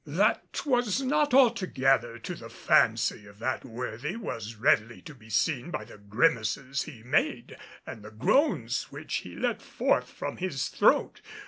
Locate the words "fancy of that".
2.49-3.63